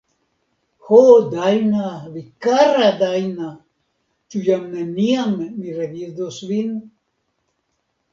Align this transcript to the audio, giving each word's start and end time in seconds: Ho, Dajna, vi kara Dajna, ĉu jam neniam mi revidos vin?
Ho, 0.85 0.99
Dajna, 1.33 1.89
vi 2.13 2.23
kara 2.45 2.87
Dajna, 3.01 3.49
ĉu 4.31 4.41
jam 4.47 4.63
neniam 4.71 5.37
mi 5.43 5.77
revidos 5.81 6.41
vin? 6.53 6.73